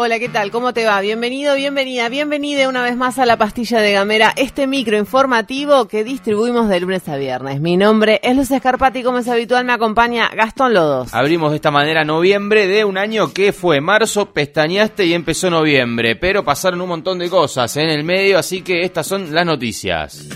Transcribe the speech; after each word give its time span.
Hola, 0.00 0.20
¿qué 0.20 0.28
tal? 0.28 0.52
¿Cómo 0.52 0.72
te 0.72 0.84
va? 0.84 1.00
Bienvenido, 1.00 1.56
bienvenida, 1.56 2.08
bienvenida 2.08 2.68
una 2.68 2.84
vez 2.84 2.96
más 2.96 3.18
a 3.18 3.26
la 3.26 3.36
pastilla 3.36 3.80
de 3.80 3.90
Gamera, 3.90 4.32
este 4.36 4.68
micro 4.68 4.96
informativo 4.96 5.88
que 5.88 6.04
distribuimos 6.04 6.68
de 6.68 6.78
lunes 6.78 7.08
a 7.08 7.16
viernes. 7.16 7.60
Mi 7.60 7.76
nombre 7.76 8.20
es 8.22 8.36
Luz 8.36 8.52
Escarpati 8.52 9.02
como 9.02 9.18
es 9.18 9.26
habitual 9.26 9.64
me 9.64 9.72
acompaña 9.72 10.30
Gastón 10.36 10.72
Lodos. 10.72 11.12
Abrimos 11.12 11.50
de 11.50 11.56
esta 11.56 11.72
manera 11.72 12.04
noviembre 12.04 12.68
de 12.68 12.84
un 12.84 12.96
año 12.96 13.32
que 13.32 13.52
fue 13.52 13.80
marzo, 13.80 14.32
pestañaste 14.32 15.04
y 15.04 15.14
empezó 15.14 15.50
noviembre, 15.50 16.14
pero 16.14 16.44
pasaron 16.44 16.80
un 16.80 16.90
montón 16.90 17.18
de 17.18 17.28
cosas 17.28 17.76
en 17.76 17.88
el 17.88 18.04
medio, 18.04 18.38
así 18.38 18.62
que 18.62 18.82
estas 18.82 19.04
son 19.04 19.34
las 19.34 19.46
noticias. 19.46 20.28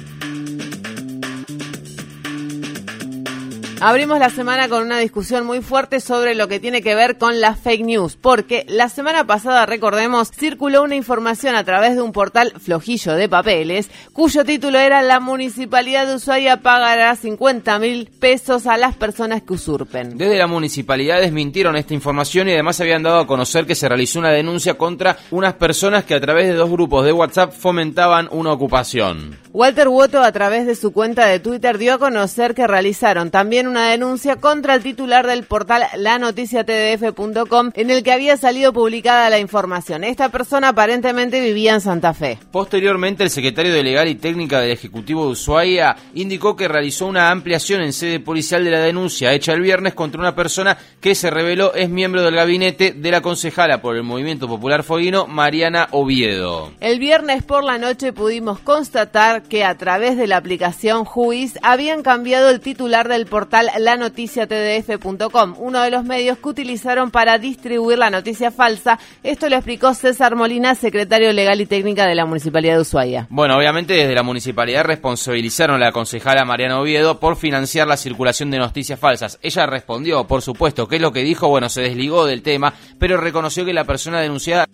Abrimos 3.84 4.20
la 4.20 4.30
semana 4.30 4.68
con 4.68 4.84
una 4.84 5.00
discusión 5.00 5.44
muy 5.44 5.60
fuerte 5.60 5.98
sobre 5.98 6.36
lo 6.36 6.46
que 6.46 6.60
tiene 6.60 6.82
que 6.82 6.94
ver 6.94 7.18
con 7.18 7.40
las 7.40 7.58
fake 7.58 7.84
news, 7.84 8.14
porque 8.14 8.64
la 8.68 8.88
semana 8.88 9.26
pasada, 9.26 9.66
recordemos, 9.66 10.30
circuló 10.30 10.84
una 10.84 10.94
información 10.94 11.56
a 11.56 11.64
través 11.64 11.96
de 11.96 12.00
un 12.00 12.12
portal 12.12 12.52
flojillo 12.60 13.14
de 13.14 13.28
papeles, 13.28 13.90
cuyo 14.12 14.44
título 14.44 14.78
era 14.78 15.02
La 15.02 15.18
Municipalidad 15.18 16.06
de 16.06 16.14
Ushuaia 16.14 16.58
pagará 16.58 17.16
50 17.16 17.80
mil 17.80 18.08
pesos 18.20 18.68
a 18.68 18.76
las 18.76 18.94
personas 18.94 19.42
que 19.42 19.54
usurpen. 19.54 20.16
Desde 20.16 20.38
la 20.38 20.46
municipalidad 20.46 21.20
desmintieron 21.20 21.74
esta 21.74 21.92
información 21.92 22.48
y 22.48 22.52
además 22.52 22.80
habían 22.80 23.02
dado 23.02 23.18
a 23.18 23.26
conocer 23.26 23.66
que 23.66 23.74
se 23.74 23.88
realizó 23.88 24.20
una 24.20 24.30
denuncia 24.30 24.74
contra 24.74 25.16
unas 25.32 25.54
personas 25.54 26.04
que 26.04 26.14
a 26.14 26.20
través 26.20 26.46
de 26.46 26.54
dos 26.54 26.70
grupos 26.70 27.04
de 27.04 27.12
WhatsApp 27.12 27.52
fomentaban 27.52 28.28
una 28.30 28.52
ocupación. 28.52 29.36
Walter 29.52 29.88
Woto, 29.88 30.22
a 30.22 30.30
través 30.30 30.66
de 30.68 30.76
su 30.76 30.92
cuenta 30.92 31.26
de 31.26 31.40
Twitter, 31.40 31.78
dio 31.78 31.94
a 31.94 31.98
conocer 31.98 32.54
que 32.54 32.68
realizaron 32.68 33.32
también 33.32 33.71
una 33.72 33.88
denuncia 33.88 34.36
contra 34.36 34.74
el 34.74 34.82
titular 34.82 35.26
del 35.26 35.44
portal 35.44 35.84
lanoticiatdf.com 35.96 37.70
en 37.74 37.90
el 37.90 38.02
que 38.02 38.12
había 38.12 38.36
salido 38.36 38.74
publicada 38.74 39.30
la 39.30 39.38
información. 39.38 40.04
Esta 40.04 40.28
persona 40.28 40.68
aparentemente 40.68 41.40
vivía 41.40 41.72
en 41.72 41.80
Santa 41.80 42.12
Fe. 42.12 42.38
Posteriormente, 42.50 43.24
el 43.24 43.30
secretario 43.30 43.72
de 43.72 43.82
Legal 43.82 44.08
y 44.08 44.14
Técnica 44.14 44.60
del 44.60 44.72
Ejecutivo 44.72 45.24
de 45.24 45.32
Ushuaia 45.32 45.96
indicó 46.12 46.54
que 46.54 46.68
realizó 46.68 47.06
una 47.06 47.30
ampliación 47.30 47.80
en 47.80 47.94
sede 47.94 48.20
policial 48.20 48.62
de 48.62 48.72
la 48.72 48.80
denuncia 48.80 49.32
hecha 49.32 49.54
el 49.54 49.62
viernes 49.62 49.94
contra 49.94 50.20
una 50.20 50.34
persona 50.34 50.76
que 51.00 51.14
se 51.14 51.30
reveló 51.30 51.72
es 51.74 51.88
miembro 51.88 52.22
del 52.22 52.34
gabinete 52.34 52.92
de 52.92 53.10
la 53.10 53.22
concejala 53.22 53.80
por 53.80 53.96
el 53.96 54.02
Movimiento 54.02 54.48
Popular 54.48 54.82
Foguino, 54.82 55.26
Mariana 55.26 55.88
Oviedo. 55.92 56.72
El 56.80 56.98
viernes 56.98 57.42
por 57.42 57.64
la 57.64 57.78
noche 57.78 58.12
pudimos 58.12 58.60
constatar 58.60 59.42
que 59.42 59.64
a 59.64 59.78
través 59.78 60.18
de 60.18 60.26
la 60.26 60.36
aplicación 60.36 61.06
Juiz 61.06 61.58
habían 61.62 62.02
cambiado 62.02 62.50
el 62.50 62.60
titular 62.60 63.08
del 63.08 63.26
portal 63.26 63.61
lanoticiatdf.com, 63.78 65.54
uno 65.58 65.80
de 65.82 65.90
los 65.90 66.04
medios 66.04 66.38
que 66.38 66.48
utilizaron 66.48 67.10
para 67.10 67.38
distribuir 67.38 67.98
la 67.98 68.10
noticia 68.10 68.50
falsa. 68.50 68.98
Esto 69.22 69.48
lo 69.48 69.56
explicó 69.56 69.94
César 69.94 70.36
Molina, 70.36 70.74
secretario 70.74 71.32
legal 71.32 71.60
y 71.60 71.66
técnica 71.66 72.06
de 72.06 72.14
la 72.14 72.26
Municipalidad 72.26 72.76
de 72.76 72.80
Ushuaia. 72.80 73.26
Bueno, 73.30 73.56
obviamente 73.56 73.94
desde 73.94 74.14
la 74.14 74.22
municipalidad 74.22 74.84
responsabilizaron 74.84 75.76
a 75.76 75.86
la 75.86 75.92
concejala 75.92 76.44
Mariana 76.44 76.80
Oviedo 76.80 77.20
por 77.20 77.36
financiar 77.36 77.86
la 77.86 77.96
circulación 77.96 78.50
de 78.50 78.58
noticias 78.58 78.98
falsas. 78.98 79.38
Ella 79.42 79.66
respondió, 79.66 80.26
por 80.26 80.42
supuesto, 80.42 80.88
que 80.88 80.96
es 80.96 81.02
lo 81.02 81.12
que 81.12 81.22
dijo, 81.22 81.48
bueno, 81.48 81.68
se 81.68 81.82
desligó 81.82 82.26
del 82.26 82.42
tema, 82.42 82.74
pero 82.98 83.16
reconoció 83.16 83.64
que 83.64 83.72
la 83.72 83.84
persona 83.84 84.20
denunciada 84.20 84.66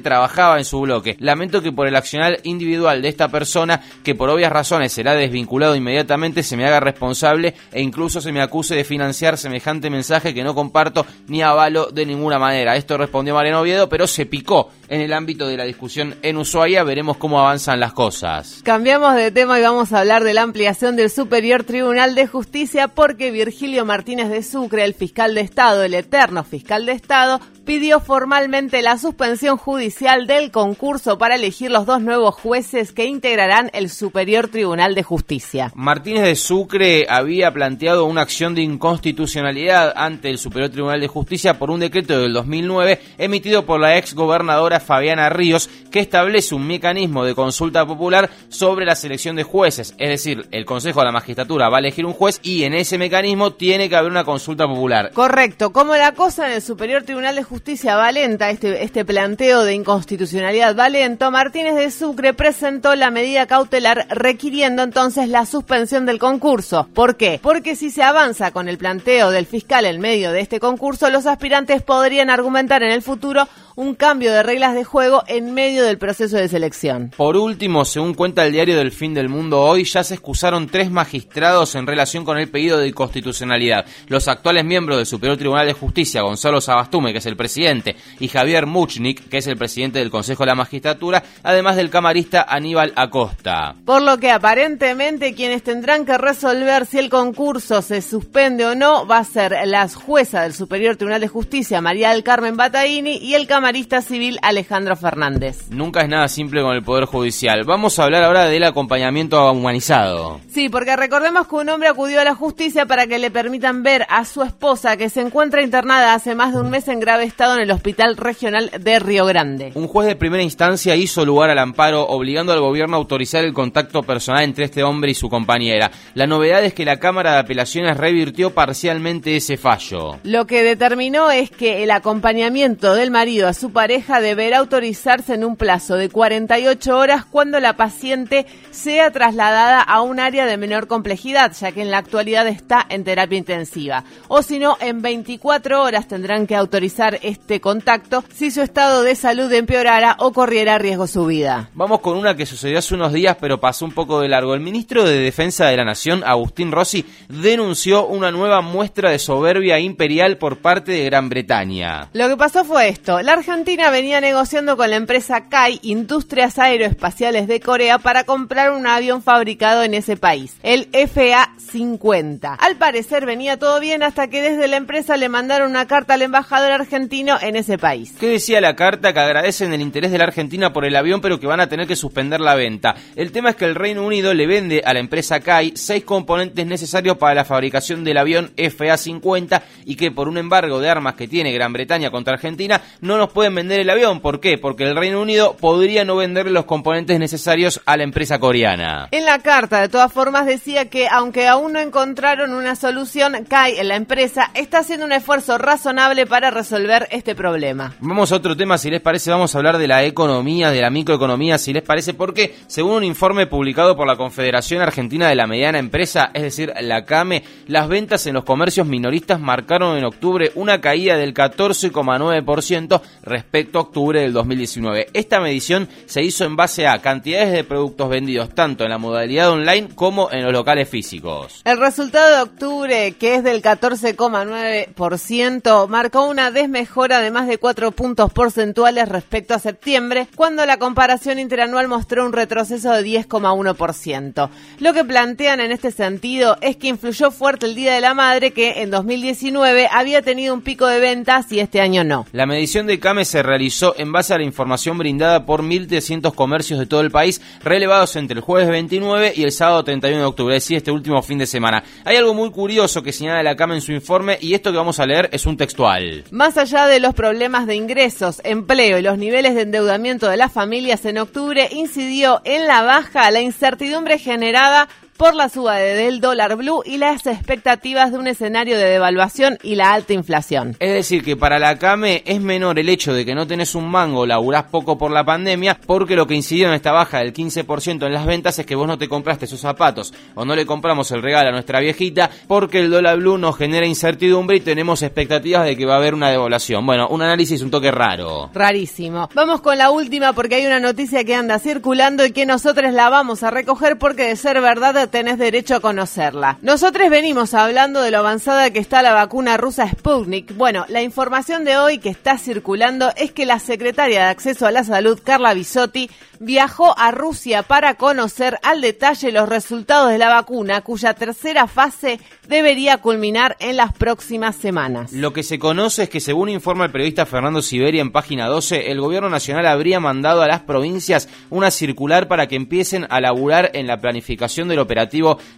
trabajaba 0.00 0.58
en 0.58 0.64
su 0.64 0.80
bloque. 0.80 1.16
Lamento 1.20 1.62
que 1.62 1.72
por 1.72 1.86
el 1.86 1.96
accional 1.96 2.40
individual 2.44 3.02
de 3.02 3.08
esta 3.08 3.28
persona, 3.28 3.80
que 4.02 4.14
por 4.14 4.30
obvias 4.30 4.52
razones 4.52 4.92
será 4.92 5.14
desvinculado 5.14 5.76
inmediatamente, 5.76 6.42
se 6.42 6.56
me 6.56 6.66
haga 6.66 6.80
responsable 6.80 7.54
e 7.72 7.82
incluso 7.82 8.20
se 8.20 8.32
me 8.32 8.42
acuse 8.42 8.74
de 8.74 8.84
financiar 8.84 9.38
semejante 9.38 9.90
mensaje 9.90 10.34
que 10.34 10.44
no 10.44 10.54
comparto 10.54 11.06
ni 11.28 11.42
avalo 11.42 11.86
de 11.86 12.06
ninguna 12.06 12.38
manera. 12.38 12.76
Esto 12.76 12.98
respondió 12.98 13.34
Mariano 13.34 13.60
Oviedo, 13.60 13.88
pero 13.88 14.06
se 14.06 14.26
picó 14.26 14.70
en 14.88 15.00
el 15.00 15.12
ámbito 15.12 15.46
de 15.46 15.56
la 15.56 15.64
discusión 15.64 16.16
en 16.22 16.36
Ushuaia. 16.36 16.84
Veremos 16.84 17.16
cómo 17.16 17.40
avanzan 17.40 17.80
las 17.80 17.92
cosas. 17.92 18.60
Cambiamos 18.62 19.14
de 19.14 19.30
tema 19.30 19.58
y 19.58 19.62
vamos 19.62 19.92
a 19.92 20.00
hablar 20.00 20.24
de 20.24 20.34
la 20.34 20.42
ampliación 20.42 20.96
del 20.96 21.10
Superior 21.10 21.64
Tribunal 21.64 22.14
de 22.14 22.26
Justicia 22.26 22.88
porque 22.88 23.30
Virgilio 23.30 23.84
Martínez 23.84 24.28
de 24.30 24.42
Sucre, 24.42 24.84
el 24.84 24.94
fiscal 24.94 25.34
de 25.34 25.40
Estado, 25.40 25.82
el 25.82 25.94
eterno 25.94 26.44
fiscal 26.44 26.86
de 26.86 26.92
Estado, 26.92 27.40
pidió 27.64 28.00
formalmente 28.00 28.82
la 28.82 28.98
suspensión 28.98 29.56
judicial 29.56 30.26
del 30.26 30.50
concurso 30.50 31.18
para 31.18 31.36
elegir 31.36 31.70
los 31.70 31.86
dos 31.86 32.00
nuevos 32.00 32.34
jueces 32.34 32.92
que 32.92 33.06
integrarán 33.06 33.70
el 33.72 33.88
Superior 33.88 34.48
Tribunal 34.48 34.94
de 34.94 35.02
Justicia. 35.02 35.72
Martínez 35.74 36.24
de 36.24 36.36
Sucre 36.36 37.06
había 37.08 37.52
planteado 37.52 38.04
una 38.04 38.22
acción 38.22 38.54
de 38.54 38.62
inconstitucionalidad 38.62 39.92
ante 39.96 40.30
el 40.30 40.38
Superior 40.38 40.70
Tribunal 40.70 41.00
de 41.00 41.08
Justicia 41.08 41.58
por 41.58 41.70
un 41.70 41.80
decreto 41.80 42.18
del 42.20 42.32
2009 42.32 43.00
emitido 43.18 43.64
por 43.64 43.80
la 43.80 43.96
ex 43.96 44.14
gobernadora 44.14 44.73
Fabiana 44.80 45.28
Ríos 45.28 45.68
que 45.90 46.00
establece 46.00 46.54
un 46.54 46.66
mecanismo 46.66 47.24
de 47.24 47.34
consulta 47.34 47.86
popular 47.86 48.30
sobre 48.48 48.84
la 48.84 48.94
selección 48.94 49.36
de 49.36 49.42
jueces. 49.42 49.94
Es 49.98 50.08
decir, 50.08 50.46
el 50.50 50.64
Consejo 50.64 51.00
de 51.00 51.06
la 51.06 51.12
Magistratura 51.12 51.68
va 51.68 51.76
a 51.76 51.80
elegir 51.80 52.06
un 52.06 52.12
juez 52.12 52.40
y 52.42 52.64
en 52.64 52.74
ese 52.74 52.98
mecanismo 52.98 53.52
tiene 53.52 53.88
que 53.88 53.96
haber 53.96 54.10
una 54.10 54.24
consulta 54.24 54.66
popular. 54.66 55.12
Correcto. 55.12 55.72
Como 55.72 55.94
la 55.94 56.12
cosa 56.12 56.46
en 56.46 56.54
el 56.54 56.62
Superior 56.62 57.02
Tribunal 57.04 57.36
de 57.36 57.42
Justicia 57.42 57.96
Valenta, 57.96 58.50
este, 58.50 58.82
este 58.82 59.04
planteo 59.04 59.62
de 59.64 59.74
inconstitucionalidad 59.74 60.74
valento, 60.74 61.30
Martínez 61.30 61.76
de 61.76 61.90
Sucre 61.90 62.34
presentó 62.34 62.94
la 62.94 63.10
medida 63.10 63.46
cautelar 63.46 64.06
requiriendo 64.10 64.82
entonces 64.82 65.28
la 65.28 65.46
suspensión 65.46 66.06
del 66.06 66.18
concurso. 66.18 66.88
¿Por 66.94 67.16
qué? 67.16 67.38
Porque 67.42 67.76
si 67.76 67.90
se 67.90 68.02
avanza 68.02 68.50
con 68.50 68.68
el 68.68 68.78
planteo 68.78 69.30
del 69.30 69.46
fiscal 69.46 69.84
en 69.84 70.00
medio 70.00 70.32
de 70.32 70.40
este 70.40 70.60
concurso, 70.60 71.10
los 71.10 71.26
aspirantes 71.26 71.82
podrían 71.82 72.30
argumentar 72.30 72.82
en 72.82 72.92
el 72.92 73.02
futuro 73.02 73.48
un 73.76 73.94
cambio 73.94 74.32
de 74.32 74.42
reglas 74.64 74.74
de 74.74 74.84
juego 74.84 75.22
en 75.26 75.52
medio 75.52 75.84
del 75.84 75.98
proceso 75.98 76.38
de 76.38 76.48
selección. 76.48 77.10
Por 77.16 77.36
último, 77.36 77.84
según 77.84 78.14
cuenta 78.14 78.46
el 78.46 78.52
diario 78.52 78.78
del 78.78 78.92
Fin 78.92 79.12
del 79.12 79.28
Mundo 79.28 79.60
hoy, 79.60 79.84
ya 79.84 80.02
se 80.02 80.14
excusaron 80.14 80.68
tres 80.68 80.90
magistrados 80.90 81.74
en 81.74 81.86
relación 81.86 82.24
con 82.24 82.38
el 82.38 82.48
pedido 82.48 82.78
de 82.78 82.92
constitucionalidad. 82.94 83.84
Los 84.08 84.26
actuales 84.26 84.64
miembros 84.64 84.96
del 84.96 85.06
Superior 85.06 85.36
Tribunal 85.36 85.66
de 85.66 85.74
Justicia, 85.74 86.22
Gonzalo 86.22 86.62
Sabastume, 86.62 87.12
que 87.12 87.18
es 87.18 87.26
el 87.26 87.36
presidente, 87.36 87.96
y 88.20 88.28
Javier 88.28 88.64
Muchnik, 88.64 89.28
que 89.28 89.38
es 89.38 89.46
el 89.46 89.58
presidente 89.58 89.98
del 89.98 90.10
Consejo 90.10 90.44
de 90.44 90.48
la 90.48 90.54
Magistratura, 90.54 91.22
además 91.42 91.76
del 91.76 91.90
camarista 91.90 92.46
Aníbal 92.48 92.94
Acosta. 92.96 93.74
Por 93.84 94.00
lo 94.00 94.16
que 94.16 94.30
aparentemente 94.30 95.34
quienes 95.34 95.62
tendrán 95.62 96.06
que 96.06 96.16
resolver 96.16 96.86
si 96.86 96.98
el 96.98 97.10
concurso 97.10 97.82
se 97.82 98.00
suspende 98.00 98.64
o 98.64 98.74
no 98.74 99.06
va 99.06 99.18
a 99.18 99.24
ser 99.24 99.54
la 99.66 99.86
jueza 99.88 100.40
del 100.40 100.54
Superior 100.54 100.96
Tribunal 100.96 101.20
de 101.20 101.28
Justicia, 101.28 101.82
María 101.82 102.12
del 102.12 102.24
Carmen 102.24 102.56
Bataini, 102.56 103.18
y 103.18 103.34
el 103.34 103.46
camarista 103.46 103.74
camarista 103.74 104.02
civil 104.02 104.38
Alejandro 104.42 104.53
Fernández. 104.62 105.70
Nunca 105.70 106.02
es 106.02 106.08
nada 106.08 106.28
simple 106.28 106.62
con 106.62 106.74
el 106.74 106.82
Poder 106.82 107.06
Judicial. 107.06 107.64
Vamos 107.64 107.98
a 107.98 108.04
hablar 108.04 108.22
ahora 108.22 108.46
del 108.46 108.64
acompañamiento 108.64 109.50
humanizado. 109.50 110.40
Sí, 110.48 110.68
porque 110.68 110.96
recordemos 110.96 111.48
que 111.48 111.56
un 111.56 111.68
hombre 111.68 111.88
acudió 111.88 112.20
a 112.20 112.24
la 112.24 112.34
justicia 112.34 112.86
para 112.86 113.06
que 113.06 113.18
le 113.18 113.30
permitan 113.30 113.82
ver 113.82 114.06
a 114.08 114.24
su 114.24 114.42
esposa 114.42 114.96
que 114.96 115.10
se 115.10 115.20
encuentra 115.20 115.62
internada 115.62 116.14
hace 116.14 116.34
más 116.34 116.54
de 116.54 116.60
un 116.60 116.70
mes 116.70 116.86
en 116.88 117.00
grave 117.00 117.24
estado 117.24 117.56
en 117.56 117.62
el 117.62 117.70
Hospital 117.70 118.16
Regional 118.16 118.70
de 118.78 118.98
Río 118.98 119.26
Grande. 119.26 119.72
Un 119.74 119.88
juez 119.88 120.06
de 120.06 120.16
primera 120.16 120.42
instancia 120.42 120.94
hizo 120.96 121.24
lugar 121.24 121.50
al 121.50 121.58
amparo 121.58 122.06
obligando 122.06 122.52
al 122.52 122.60
gobierno 122.60 122.96
a 122.96 122.98
autorizar 122.98 123.44
el 123.44 123.52
contacto 123.52 124.02
personal 124.02 124.44
entre 124.44 124.64
este 124.64 124.82
hombre 124.82 125.10
y 125.10 125.14
su 125.14 125.28
compañera. 125.28 125.90
La 126.14 126.26
novedad 126.26 126.64
es 126.64 126.74
que 126.74 126.84
la 126.84 126.98
Cámara 126.98 127.32
de 127.32 127.38
Apelaciones 127.38 127.96
revirtió 127.96 128.52
parcialmente 128.54 129.36
ese 129.36 129.56
fallo. 129.56 130.18
Lo 130.22 130.46
que 130.46 130.62
determinó 130.62 131.30
es 131.30 131.50
que 131.50 131.82
el 131.82 131.90
acompañamiento 131.90 132.94
del 132.94 133.10
marido 133.10 133.48
a 133.48 133.54
su 133.54 133.72
pareja 133.72 134.20
deberá 134.44 134.58
autorizarse 134.58 135.32
en 135.32 135.42
un 135.42 135.56
plazo 135.56 135.94
de 135.94 136.10
48 136.10 136.98
horas 136.98 137.24
cuando 137.24 137.60
la 137.60 137.78
paciente 137.78 138.44
sea 138.72 139.10
trasladada 139.10 139.80
a 139.80 140.02
un 140.02 140.20
área 140.20 140.44
de 140.44 140.58
menor 140.58 140.86
complejidad, 140.86 141.52
ya 141.58 141.72
que 141.72 141.80
en 141.80 141.90
la 141.90 141.96
actualidad 141.96 142.46
está 142.46 142.84
en 142.90 143.04
terapia 143.04 143.38
intensiva. 143.38 144.04
O 144.28 144.42
si 144.42 144.58
no, 144.58 144.76
en 144.80 145.00
24 145.00 145.82
horas 145.82 146.08
tendrán 146.08 146.46
que 146.46 146.56
autorizar 146.56 147.18
este 147.22 147.62
contacto 147.62 148.22
si 148.34 148.50
su 148.50 148.60
estado 148.60 149.02
de 149.02 149.14
salud 149.14 149.50
empeorara 149.50 150.16
o 150.18 150.34
corriera 150.34 150.76
riesgo 150.76 151.06
su 151.06 151.24
vida. 151.24 151.70
Vamos 151.72 152.00
con 152.00 152.18
una 152.18 152.36
que 152.36 152.44
sucedió 152.44 152.80
hace 152.80 152.94
unos 152.94 153.14
días 153.14 153.38
pero 153.40 153.58
pasó 153.58 153.86
un 153.86 153.92
poco 153.92 154.20
de 154.20 154.28
largo. 154.28 154.52
El 154.52 154.60
ministro 154.60 155.04
de 155.04 155.20
Defensa 155.20 155.68
de 155.68 155.78
la 155.78 155.86
Nación, 155.86 156.22
Agustín 156.22 156.70
Rossi, 156.70 157.06
denunció 157.30 158.06
una 158.06 158.30
nueva 158.30 158.60
muestra 158.60 159.08
de 159.10 159.18
soberbia 159.18 159.78
imperial 159.78 160.36
por 160.36 160.58
parte 160.58 160.92
de 160.92 161.04
Gran 161.06 161.30
Bretaña. 161.30 162.10
Lo 162.12 162.28
que 162.28 162.36
pasó 162.36 162.62
fue 162.62 162.90
esto. 162.90 163.22
La 163.22 163.32
Argentina 163.32 163.88
venía 163.88 164.20
negociando 164.20 164.33
con 164.76 164.90
la 164.90 164.96
empresa 164.96 165.48
CAI, 165.48 165.78
Industrias 165.82 166.58
Aeroespaciales 166.58 167.46
de 167.46 167.60
Corea, 167.60 167.98
para 167.98 168.24
comprar 168.24 168.72
un 168.72 168.84
avión 168.84 169.22
fabricado 169.22 169.84
en 169.84 169.94
ese 169.94 170.16
país, 170.16 170.56
el 170.64 170.90
FA-50. 170.90 172.56
Al 172.58 172.76
parecer 172.76 173.26
venía 173.26 173.60
todo 173.60 173.78
bien 173.78 174.02
hasta 174.02 174.26
que 174.26 174.42
desde 174.42 174.66
la 174.66 174.76
empresa 174.76 175.16
le 175.16 175.28
mandaron 175.28 175.70
una 175.70 175.86
carta 175.86 176.14
al 176.14 176.22
embajador 176.22 176.72
argentino 176.72 177.38
en 177.40 177.54
ese 177.54 177.78
país. 177.78 178.12
¿Qué 178.18 178.26
decía 178.26 178.60
la 178.60 178.74
carta? 178.74 179.12
Que 179.12 179.20
agradecen 179.20 179.72
el 179.72 179.80
interés 179.80 180.10
de 180.10 180.18
la 180.18 180.24
Argentina 180.24 180.72
por 180.72 180.84
el 180.84 180.96
avión, 180.96 181.20
pero 181.20 181.38
que 181.38 181.46
van 181.46 181.60
a 181.60 181.68
tener 181.68 181.86
que 181.86 181.94
suspender 181.94 182.40
la 182.40 182.56
venta. 182.56 182.96
El 183.14 183.30
tema 183.30 183.50
es 183.50 183.56
que 183.56 183.66
el 183.66 183.76
Reino 183.76 184.04
Unido 184.04 184.34
le 184.34 184.48
vende 184.48 184.82
a 184.84 184.92
la 184.94 184.98
empresa 184.98 185.38
CAI 185.38 185.74
seis 185.76 186.04
componentes 186.04 186.66
necesarios 186.66 187.18
para 187.18 187.34
la 187.34 187.44
fabricación 187.44 188.02
del 188.02 188.18
avión 188.18 188.50
FA-50 188.56 189.62
y 189.84 189.94
que 189.94 190.10
por 190.10 190.28
un 190.28 190.38
embargo 190.38 190.80
de 190.80 190.90
armas 190.90 191.14
que 191.14 191.28
tiene 191.28 191.52
Gran 191.52 191.72
Bretaña 191.72 192.10
contra 192.10 192.34
Argentina 192.34 192.82
no 193.00 193.16
nos 193.16 193.30
pueden 193.30 193.54
vender 193.54 193.78
el 193.78 193.90
avión. 193.90 194.23
¿Por 194.24 194.40
qué? 194.40 194.56
Porque 194.56 194.84
el 194.84 194.96
Reino 194.96 195.20
Unido 195.20 195.54
podría 195.60 196.06
no 196.06 196.16
venderle 196.16 196.50
los 196.50 196.64
componentes 196.64 197.18
necesarios 197.18 197.82
a 197.84 197.98
la 197.98 198.04
empresa 198.04 198.38
coreana. 198.38 199.06
En 199.10 199.26
la 199.26 199.40
carta, 199.40 199.82
de 199.82 199.90
todas 199.90 200.10
formas, 200.10 200.46
decía 200.46 200.88
que 200.88 201.08
aunque 201.08 201.46
aún 201.46 201.74
no 201.74 201.78
encontraron 201.78 202.54
una 202.54 202.74
solución, 202.74 203.44
CAI, 203.46 203.84
la 203.84 203.96
empresa, 203.96 204.50
está 204.54 204.78
haciendo 204.78 205.04
un 205.04 205.12
esfuerzo 205.12 205.58
razonable 205.58 206.24
para 206.24 206.50
resolver 206.50 207.06
este 207.10 207.34
problema. 207.34 207.96
Vamos 208.00 208.32
a 208.32 208.36
otro 208.36 208.56
tema, 208.56 208.78
si 208.78 208.88
les 208.88 209.02
parece, 209.02 209.30
vamos 209.30 209.54
a 209.54 209.58
hablar 209.58 209.76
de 209.76 209.88
la 209.88 210.04
economía, 210.04 210.70
de 210.70 210.80
la 210.80 210.88
microeconomía, 210.88 211.58
si 211.58 211.74
les 211.74 211.82
parece, 211.82 212.14
porque 212.14 212.54
según 212.66 212.94
un 212.94 213.04
informe 213.04 213.46
publicado 213.46 213.94
por 213.94 214.06
la 214.06 214.16
Confederación 214.16 214.80
Argentina 214.80 215.28
de 215.28 215.34
la 215.34 215.46
Mediana 215.46 215.78
Empresa, 215.78 216.30
es 216.32 216.44
decir, 216.44 216.72
la 216.80 217.04
CAME, 217.04 217.44
las 217.66 217.88
ventas 217.88 218.26
en 218.26 218.32
los 218.32 218.44
comercios 218.44 218.86
minoristas 218.86 219.38
marcaron 219.38 219.98
en 219.98 220.06
octubre 220.06 220.50
una 220.54 220.80
caída 220.80 221.18
del 221.18 221.34
14,9% 221.34 223.02
respecto 223.22 223.78
a 223.78 223.82
octubre 223.82 224.13
del 224.20 224.32
2019. 224.32 225.08
Esta 225.12 225.40
medición 225.40 225.88
se 226.06 226.22
hizo 226.22 226.44
en 226.44 226.54
base 226.56 226.86
a 226.86 227.00
cantidades 227.00 227.52
de 227.52 227.64
productos 227.64 228.08
vendidos 228.08 228.54
tanto 228.54 228.84
en 228.84 228.90
la 228.90 228.98
modalidad 228.98 229.50
online 229.50 229.88
como 229.94 230.30
en 230.30 230.44
los 230.44 230.52
locales 230.52 230.88
físicos. 230.88 231.62
El 231.64 231.78
resultado 231.78 232.36
de 232.36 232.42
octubre, 232.42 233.14
que 233.18 233.36
es 233.36 233.44
del 233.44 233.62
14,9%, 233.62 235.88
marcó 235.88 236.26
una 236.26 236.50
desmejora 236.50 237.20
de 237.20 237.30
más 237.30 237.48
de 237.48 237.58
4 237.58 237.92
puntos 237.92 238.32
porcentuales 238.32 239.08
respecto 239.08 239.54
a 239.54 239.58
septiembre, 239.58 240.26
cuando 240.34 240.66
la 240.66 240.78
comparación 240.78 241.38
interanual 241.38 241.88
mostró 241.88 242.26
un 242.26 242.32
retroceso 242.32 242.92
de 242.92 243.04
10,1%. 243.04 244.50
Lo 244.80 244.92
que 244.92 245.04
plantean 245.04 245.60
en 245.60 245.72
este 245.72 245.90
sentido 245.90 246.56
es 246.60 246.76
que 246.76 246.88
influyó 246.88 247.30
fuerte 247.30 247.66
el 247.66 247.74
Día 247.74 247.94
de 247.94 248.00
la 248.00 248.14
Madre, 248.14 248.52
que 248.52 248.82
en 248.82 248.90
2019 248.90 249.88
había 249.90 250.22
tenido 250.22 250.54
un 250.54 250.62
pico 250.62 250.86
de 250.86 251.00
ventas 251.00 251.50
y 251.52 251.60
este 251.60 251.80
año 251.80 252.04
no. 252.04 252.26
La 252.32 252.46
medición 252.46 252.86
de 252.86 252.98
CAME 252.98 253.24
se 253.24 253.42
realizó 253.42 253.94
en 253.96 254.03
base 254.12 254.34
a 254.34 254.38
la 254.38 254.44
información 254.44 254.98
brindada 254.98 255.46
por 255.46 255.62
1.300 255.62 256.34
comercios 256.34 256.78
de 256.78 256.86
todo 256.86 257.00
el 257.00 257.10
país, 257.10 257.40
relevados 257.62 258.16
entre 258.16 258.36
el 258.36 258.42
jueves 258.42 258.68
29 258.68 259.32
y 259.36 259.42
el 259.42 259.52
sábado 259.52 259.84
31 259.84 260.20
de 260.20 260.26
octubre, 260.26 260.56
es 260.56 260.64
decir, 260.64 260.76
este 260.76 260.90
último 260.90 261.22
fin 261.22 261.38
de 261.38 261.46
semana. 261.46 261.82
Hay 262.04 262.16
algo 262.16 262.34
muy 262.34 262.50
curioso 262.50 263.02
que 263.02 263.12
señala 263.12 263.42
la 263.42 263.56
CAME 263.56 263.76
en 263.76 263.80
su 263.80 263.92
informe 263.92 264.38
y 264.40 264.54
esto 264.54 264.70
que 264.70 264.78
vamos 264.78 265.00
a 265.00 265.06
leer 265.06 265.28
es 265.32 265.46
un 265.46 265.56
textual. 265.56 266.24
Más 266.30 266.58
allá 266.58 266.86
de 266.86 267.00
los 267.00 267.14
problemas 267.14 267.66
de 267.66 267.76
ingresos, 267.76 268.40
empleo 268.44 268.98
y 268.98 269.02
los 269.02 269.18
niveles 269.18 269.54
de 269.54 269.62
endeudamiento 269.62 270.28
de 270.28 270.36
las 270.36 270.52
familias 270.52 271.04
en 271.04 271.18
octubre, 271.18 271.68
incidió 271.72 272.40
en 272.44 272.66
la 272.66 272.82
baja 272.82 273.30
la 273.30 273.40
incertidumbre 273.40 274.18
generada 274.18 274.88
por 275.16 275.34
la 275.34 275.48
suba 275.48 275.76
del 275.76 276.20
dólar 276.20 276.56
blue 276.56 276.82
y 276.84 276.98
las 276.98 277.26
expectativas 277.26 278.12
de 278.12 278.18
un 278.18 278.26
escenario 278.26 278.76
de 278.76 278.84
devaluación 278.84 279.58
y 279.62 279.76
la 279.76 279.92
alta 279.92 280.12
inflación. 280.12 280.76
Es 280.80 280.92
decir, 280.92 281.22
que 281.22 281.36
para 281.36 281.58
la 281.58 281.78
CAME 281.78 282.22
es 282.26 282.40
menor 282.40 282.78
el 282.78 282.88
hecho 282.88 283.14
de 283.14 283.24
que 283.24 283.34
no 283.34 283.46
tenés 283.46 283.74
un 283.74 283.88
mango, 283.88 284.26
laburás 284.26 284.64
poco 284.64 284.98
por 284.98 285.10
la 285.10 285.24
pandemia, 285.24 285.78
porque 285.86 286.16
lo 286.16 286.26
que 286.26 286.34
incidió 286.34 286.68
en 286.68 286.74
esta 286.74 286.92
baja 286.92 287.18
del 287.18 287.32
15% 287.32 288.06
en 288.06 288.12
las 288.12 288.26
ventas 288.26 288.58
es 288.58 288.66
que 288.66 288.74
vos 288.74 288.86
no 288.86 288.98
te 288.98 289.08
compraste 289.08 289.44
esos 289.44 289.60
zapatos 289.60 290.12
o 290.34 290.44
no 290.44 290.56
le 290.56 290.66
compramos 290.66 291.10
el 291.12 291.22
regalo 291.22 291.48
a 291.48 291.52
nuestra 291.52 291.80
viejita 291.80 292.30
porque 292.46 292.80
el 292.80 292.90
dólar 292.90 293.18
blue 293.18 293.38
nos 293.38 293.56
genera 293.56 293.86
incertidumbre 293.86 294.56
y 294.56 294.60
tenemos 294.60 295.02
expectativas 295.02 295.64
de 295.64 295.76
que 295.76 295.86
va 295.86 295.94
a 295.94 295.98
haber 295.98 296.14
una 296.14 296.30
devaluación. 296.30 296.84
Bueno, 296.84 297.08
un 297.08 297.22
análisis 297.22 297.62
un 297.62 297.70
toque 297.70 297.90
raro. 297.90 298.50
Rarísimo. 298.52 299.28
Vamos 299.34 299.60
con 299.60 299.78
la 299.78 299.90
última 299.90 300.32
porque 300.32 300.56
hay 300.56 300.66
una 300.66 300.80
noticia 300.80 301.24
que 301.24 301.34
anda 301.34 301.58
circulando 301.58 302.24
y 302.24 302.32
que 302.32 302.46
nosotros 302.46 302.92
la 302.92 303.08
vamos 303.08 303.42
a 303.42 303.50
recoger 303.50 303.98
porque 303.98 304.24
de 304.24 304.36
ser 304.36 304.60
verdad 304.60 305.03
tenés 305.08 305.38
derecho 305.38 305.76
a 305.76 305.80
conocerla. 305.80 306.58
Nosotros 306.62 307.10
venimos 307.10 307.54
hablando 307.54 308.00
de 308.02 308.10
lo 308.10 308.18
avanzada 308.18 308.70
que 308.70 308.78
está 308.78 309.02
la 309.02 309.12
vacuna 309.12 309.56
rusa 309.56 309.88
Sputnik. 309.88 310.56
Bueno, 310.56 310.84
la 310.88 311.02
información 311.02 311.64
de 311.64 311.76
hoy 311.76 311.98
que 311.98 312.08
está 312.08 312.38
circulando 312.38 313.12
es 313.16 313.32
que 313.32 313.46
la 313.46 313.58
secretaria 313.58 314.20
de 314.20 314.26
Acceso 314.28 314.66
a 314.66 314.70
la 314.70 314.84
Salud, 314.84 315.20
Carla 315.22 315.54
Bisotti, 315.54 316.10
viajó 316.40 316.98
a 316.98 317.10
Rusia 317.10 317.62
para 317.62 317.94
conocer 317.94 318.58
al 318.62 318.80
detalle 318.80 319.32
los 319.32 319.48
resultados 319.48 320.10
de 320.10 320.18
la 320.18 320.28
vacuna, 320.28 320.80
cuya 320.80 321.14
tercera 321.14 321.66
fase 321.66 322.20
debería 322.48 322.98
culminar 322.98 323.56
en 323.60 323.76
las 323.76 323.92
próximas 323.92 324.56
semanas. 324.56 325.12
Lo 325.12 325.32
que 325.32 325.42
se 325.42 325.58
conoce 325.58 326.04
es 326.04 326.08
que, 326.08 326.20
según 326.20 326.48
informa 326.48 326.84
el 326.84 326.92
periodista 326.92 327.26
Fernando 327.26 327.62
Siberia 327.62 328.02
en 328.02 328.12
página 328.12 328.48
12, 328.48 328.90
el 328.90 329.00
gobierno 329.00 329.30
nacional 329.30 329.66
habría 329.66 330.00
mandado 330.00 330.42
a 330.42 330.48
las 330.48 330.62
provincias 330.62 331.28
una 331.50 331.70
circular 331.70 332.28
para 332.28 332.46
que 332.46 332.56
empiecen 332.56 333.06
a 333.10 333.20
laburar 333.20 333.70
en 333.74 333.86
la 333.86 334.00
planificación 334.00 334.68
del 334.68 334.78
operativo 334.78 334.93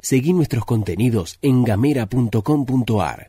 Seguí 0.01 0.33
nuestros 0.33 0.65
contenidos 0.65 1.37
en 1.43 1.65
gamera.com.ar. 1.65 3.27